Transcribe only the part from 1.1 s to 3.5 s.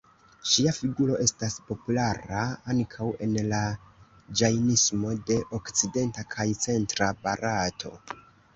estas populara ankaŭ en